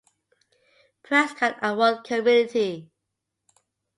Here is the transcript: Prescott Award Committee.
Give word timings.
Prescott 1.03 1.57
Award 1.61 2.03
Committee. 2.05 2.89